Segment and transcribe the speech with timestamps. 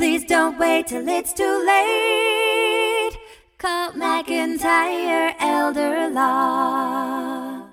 [0.00, 3.18] Please don't wait till it's too late.
[3.58, 7.66] Call McIntyre Elder Law.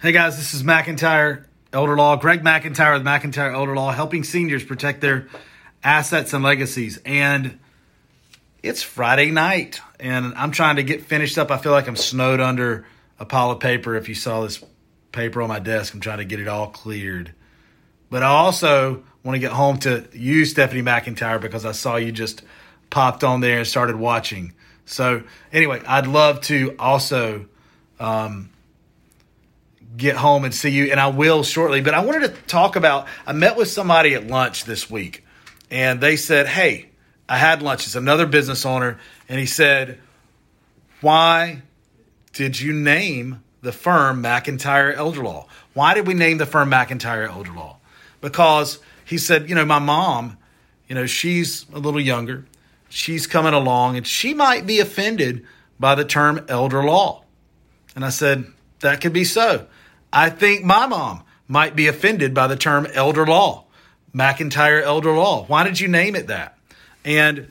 [0.00, 2.16] Hey guys, this is McIntyre Elder Law.
[2.16, 5.28] Greg McIntyre with McIntyre Elder Law, helping seniors protect their
[5.84, 6.98] assets and legacies.
[7.06, 7.60] And
[8.60, 11.52] it's Friday night, and I'm trying to get finished up.
[11.52, 12.86] I feel like I'm snowed under
[13.20, 13.94] a pile of paper.
[13.94, 14.64] If you saw this
[15.12, 17.34] paper on my desk, I'm trying to get it all cleared.
[18.12, 22.12] But I also want to get home to you, Stephanie McIntyre, because I saw you
[22.12, 22.42] just
[22.90, 24.52] popped on there and started watching.
[24.84, 27.46] So, anyway, I'd love to also.
[27.98, 28.50] Um,
[29.94, 31.82] get home and see you, and I will shortly.
[31.82, 33.06] But I wanted to talk about.
[33.26, 35.24] I met with somebody at lunch this week,
[35.70, 36.88] and they said, "Hey,
[37.28, 37.86] I had lunch.
[37.86, 39.98] It's another business owner, and he said,
[41.02, 41.62] why
[42.32, 45.48] did you name the firm McIntyre Elder Law?
[45.74, 47.78] Why did we name the firm McIntyre Elder Law?
[48.22, 50.38] Because he said, you know, my mom,
[50.88, 52.46] you know, she's a little younger."
[52.94, 55.46] She's coming along and she might be offended
[55.80, 57.24] by the term elder law.
[57.96, 58.44] And I said,
[58.80, 59.66] that could be so.
[60.12, 63.64] I think my mom might be offended by the term elder law,
[64.14, 65.46] McIntyre elder law.
[65.46, 66.58] Why did you name it that?
[67.02, 67.48] And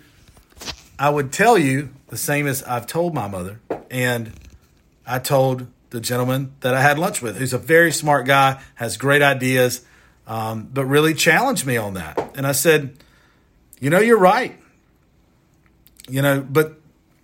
[1.00, 3.60] I would tell you the same as I've told my mother.
[3.90, 4.34] And
[5.08, 8.96] I told the gentleman that I had lunch with, who's a very smart guy, has
[8.96, 9.84] great ideas,
[10.28, 12.34] um, but really challenged me on that.
[12.36, 12.96] And I said,
[13.80, 14.58] you know, you're right.
[16.08, 16.80] You know, but,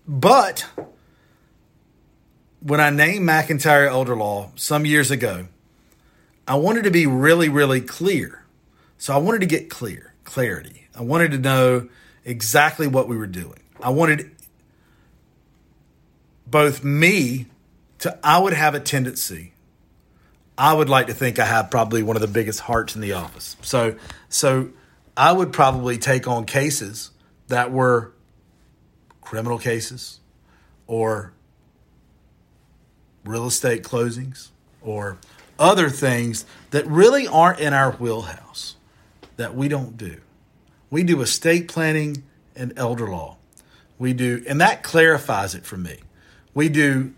[0.08, 0.66] but,
[2.62, 5.48] when I named McIntyre Elder Law some years ago,
[6.48, 8.44] I wanted to be really, really clear.
[8.98, 10.88] So I wanted to get clear, clarity.
[10.96, 11.88] I wanted to know
[12.26, 13.60] exactly what we were doing.
[13.82, 14.32] I wanted
[16.46, 17.46] both me
[18.00, 19.54] to, I would have a tendency.
[20.58, 23.14] I would like to think I have probably one of the biggest hearts in the
[23.14, 23.56] office.
[23.62, 23.96] So,
[24.30, 24.70] so
[25.16, 27.12] I would probably take on cases
[27.48, 28.14] that were
[29.22, 30.20] criminal cases
[30.88, 31.34] or
[33.24, 34.50] real estate closings
[34.82, 35.18] or
[35.60, 38.76] other things that really aren't in our wheelhouse
[39.36, 40.18] that we don't do.
[40.90, 42.24] We do estate planning
[42.56, 43.38] and elder law.
[44.00, 45.98] We do, and that clarifies it for me.
[46.54, 47.14] We do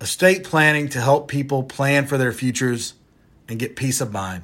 [0.00, 2.94] estate planning to help people plan for their futures
[3.48, 4.42] and get peace of mind.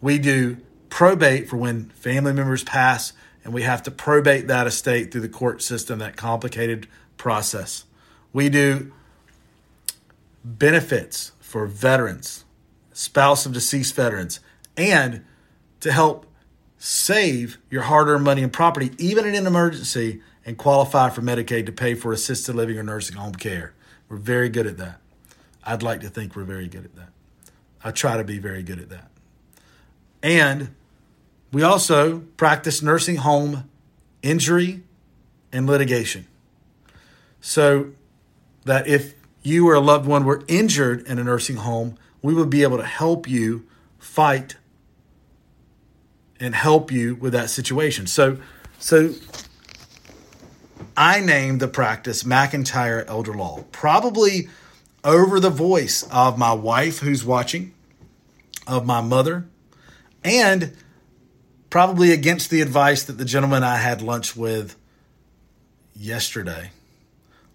[0.00, 3.12] We do probate for when family members pass
[3.42, 7.84] and we have to probate that estate through the court system, that complicated process.
[8.32, 8.92] We do
[10.44, 12.44] benefits for veterans,
[12.92, 14.40] spouse of deceased veterans,
[14.76, 15.24] and
[15.80, 16.26] to help
[16.78, 21.66] save your hard earned money and property, even in an emergency, and qualify for Medicaid
[21.66, 23.72] to pay for assisted living or nursing home care.
[24.08, 25.00] We're very good at that.
[25.62, 27.08] I'd like to think we're very good at that.
[27.82, 29.10] I try to be very good at that.
[30.22, 30.74] And
[31.52, 33.68] we also practice nursing home
[34.22, 34.82] injury
[35.52, 36.26] and litigation.
[37.40, 37.92] So
[38.64, 42.48] that if you or a loved one were injured in a nursing home, we would
[42.48, 43.66] be able to help you
[43.98, 44.56] fight
[46.40, 48.06] and help you with that situation.
[48.06, 48.38] So,
[48.78, 49.12] so
[50.96, 54.48] I named the practice McIntyre Elder Law, probably
[55.02, 57.74] over the voice of my wife who's watching,
[58.66, 59.46] of my mother,
[60.22, 60.76] and
[61.70, 64.76] probably against the advice that the gentleman I had lunch with
[65.94, 66.70] yesterday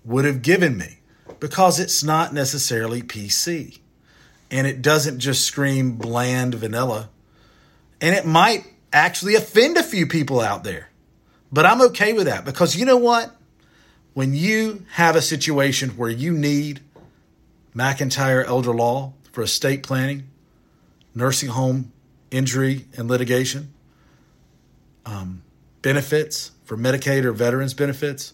[0.06, 1.00] would have given me
[1.40, 3.80] because it's not necessarily PC.
[4.52, 7.10] And it doesn't just scream bland vanilla.
[8.02, 10.89] And it might actually offend a few people out there.
[11.52, 13.36] But I'm okay with that because you know what?
[14.14, 16.82] When you have a situation where you need
[17.76, 20.30] McIntyre elder law for estate planning,
[21.16, 21.92] nursing home
[22.32, 23.74] injury and litigation,
[25.06, 25.42] um,
[25.82, 28.34] benefits for Medicaid or veterans benefits,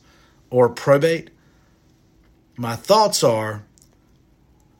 [0.50, 1.30] or probate,
[2.58, 3.64] my thoughts are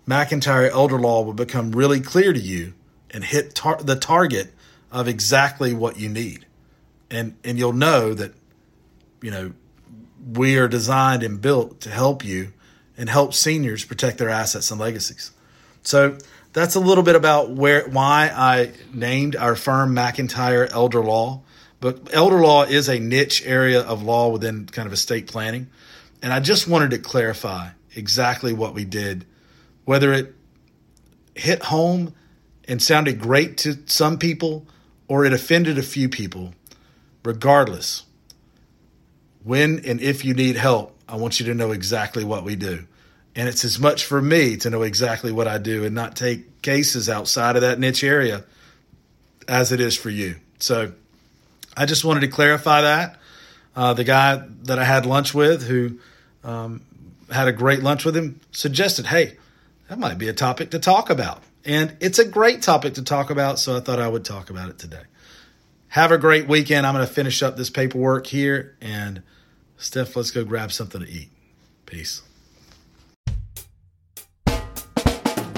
[0.08, 2.74] McIntyre elder law will become really clear to you
[3.12, 4.54] and hit tar- the target
[4.92, 6.46] of exactly what you need.
[7.16, 8.34] And and you'll know that
[9.22, 9.54] you know
[10.34, 12.52] we are designed and built to help you
[12.98, 15.32] and help seniors protect their assets and legacies.
[15.84, 16.18] So
[16.54, 21.42] that's a little bit about where why I named our firm McIntyre Elder Law.
[21.82, 25.68] But elder law is a niche area of law within kind of estate planning.
[26.22, 29.26] And I just wanted to clarify exactly what we did,
[29.84, 30.34] whether it
[31.36, 32.14] hit home
[32.68, 34.66] and sounded great to some people
[35.08, 36.54] or it offended a few people.
[37.26, 38.04] Regardless,
[39.44, 42.86] when and if you need help, I want you to know exactly what we do.
[43.36, 46.62] And it's as much for me to know exactly what I do and not take
[46.62, 48.46] cases outside of that niche area
[49.48, 50.36] as it is for you.
[50.60, 50.94] So
[51.76, 53.20] I just wanted to clarify that.
[53.76, 56.00] Uh, the guy that I had lunch with, who
[56.44, 56.82] um,
[57.30, 59.36] had a great lunch with him, suggested, hey,
[59.90, 61.44] that might be a topic to talk about.
[61.66, 64.70] And it's a great topic to talk about, so I thought I would talk about
[64.70, 65.02] it today.
[65.96, 66.86] Have a great weekend.
[66.86, 68.76] I'm going to finish up this paperwork here.
[68.82, 69.24] And
[69.78, 71.30] Steph, let's go grab something to eat.
[71.86, 72.22] Peace.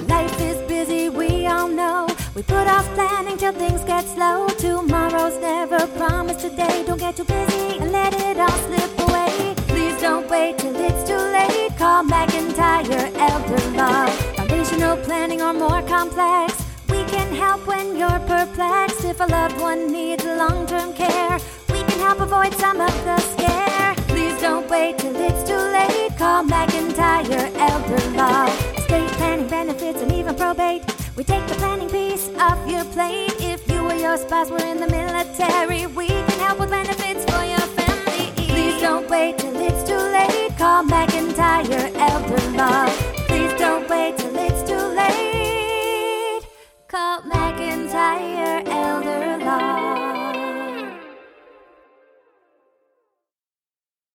[0.04, 2.06] Life is busy, we all know.
[2.36, 4.48] We put off planning till things get slow.
[4.60, 6.84] Tomorrow's never promised today.
[6.86, 9.56] Don't get too busy and let it all slip away.
[9.70, 11.76] Please don't wait till it's too late.
[11.80, 14.06] Call McIntyre Elder Law.
[14.36, 16.57] Foundational planning or more complex.
[17.38, 19.06] Help when you're perplexed.
[19.06, 21.38] If a loved one needs long term care,
[21.70, 23.94] we can help avoid some of the scare.
[24.08, 26.18] Please don't wait till it's too late.
[26.18, 28.46] Call McIntyre Elder Law.
[28.76, 30.84] Estate planning benefits and even probate.
[31.16, 33.36] We take the planning piece off your plate.
[33.40, 37.44] If you or your spouse were in the military, we can help with benefits for
[37.44, 38.32] your family.
[38.48, 40.58] Please don't wait till it's too late.
[40.58, 42.97] Call McIntyre Elder Law.